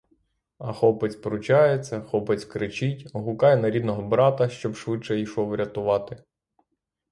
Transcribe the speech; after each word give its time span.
А 0.59 0.73
хлопець 0.73 1.15
пручається, 1.15 2.01
хлопець 2.01 2.45
кричить, 2.45 3.09
гукає 3.13 3.57
на 3.57 3.69
рідного 3.69 4.01
брата, 4.01 4.49
щоб 4.49 4.75
швидше 4.75 5.19
йшов 5.21 5.53
рятувати. 5.55 6.23